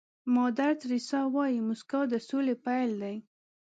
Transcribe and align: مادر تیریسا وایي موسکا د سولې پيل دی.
مادر 0.35 0.71
تیریسا 0.81 1.19
وایي 1.33 1.59
موسکا 1.67 1.99
د 2.11 2.13
سولې 2.27 2.55
پيل 2.65 2.91
دی. 3.01 3.15